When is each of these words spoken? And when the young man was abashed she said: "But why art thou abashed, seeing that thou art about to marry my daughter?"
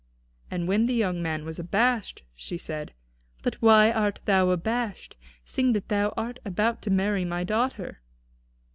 And 0.49 0.67
when 0.67 0.87
the 0.87 0.95
young 0.95 1.21
man 1.21 1.45
was 1.45 1.59
abashed 1.59 2.23
she 2.33 2.57
said: 2.57 2.91
"But 3.43 3.61
why 3.61 3.91
art 3.91 4.19
thou 4.25 4.49
abashed, 4.49 5.15
seeing 5.45 5.73
that 5.73 5.89
thou 5.89 6.11
art 6.17 6.39
about 6.43 6.81
to 6.81 6.89
marry 6.89 7.23
my 7.23 7.43
daughter?" 7.43 8.01